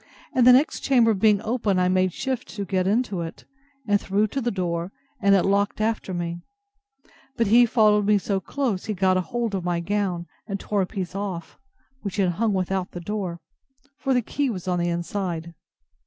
and 0.33 0.47
the 0.47 0.51
next 0.51 0.79
chamber 0.79 1.13
being 1.13 1.39
open, 1.43 1.77
I 1.77 1.87
made 1.87 2.11
shift 2.11 2.47
to 2.55 2.65
get 2.65 2.87
into 2.87 3.21
it, 3.21 3.45
and 3.87 4.01
threw 4.01 4.25
to 4.29 4.41
the 4.41 4.49
door, 4.49 4.91
and 5.21 5.35
it 5.35 5.43
locked 5.43 5.79
after 5.79 6.11
me; 6.11 6.41
but 7.37 7.45
he 7.45 7.67
followed 7.67 8.07
me 8.07 8.17
so 8.17 8.39
close, 8.39 8.85
he 8.85 8.95
got 8.95 9.17
hold 9.17 9.53
of 9.53 9.63
my 9.63 9.79
gown, 9.79 10.25
and 10.47 10.59
tore 10.59 10.81
a 10.81 10.87
piece 10.87 11.13
off, 11.13 11.59
which 12.01 12.17
hung 12.17 12.51
without 12.51 12.93
the 12.93 12.99
door; 12.99 13.41
for 13.99 14.15
the 14.15 14.23
key 14.23 14.49
was 14.49 14.67
on 14.67 14.79
the 14.79 14.89
inside. 14.89 15.53